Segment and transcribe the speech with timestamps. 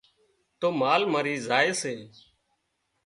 [0.59, 1.95] تو مال مرِي زائي سي